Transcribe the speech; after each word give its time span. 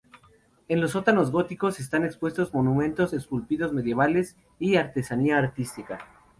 En 0.67 0.81
los 0.81 0.93
sótanos 0.93 1.29
góticos 1.31 1.79
están 1.79 2.03
expuestos 2.03 2.51
monumentos 2.55 3.13
esculpidos 3.13 3.71
medievales 3.71 4.35
y 4.57 4.77
artesanía 4.77 5.37
artística. 5.37 5.99